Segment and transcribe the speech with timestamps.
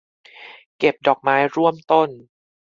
[0.77, 2.09] เก็บดอกไม้ร่วมต้น